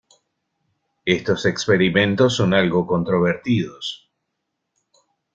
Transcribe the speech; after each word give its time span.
Estos 1.05 1.45
experimentos 1.45 2.35
son 2.35 2.55
algo 2.55 2.87
controvertidos. 2.87 4.09